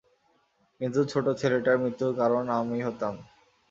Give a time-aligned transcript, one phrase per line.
[0.81, 3.13] কিন্তু ছোট ছেলেটার মৃত্যুর কারণ আমিই হতাম।